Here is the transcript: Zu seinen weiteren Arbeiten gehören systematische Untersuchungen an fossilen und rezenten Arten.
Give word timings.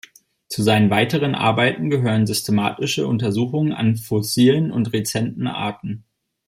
Zu 0.49 0.63
seinen 0.63 0.89
weiteren 0.89 1.35
Arbeiten 1.35 1.91
gehören 1.91 2.25
systematische 2.25 3.05
Untersuchungen 3.05 3.71
an 3.71 3.97
fossilen 3.97 4.71
und 4.71 4.91
rezenten 4.93 5.45
Arten. 5.45 6.05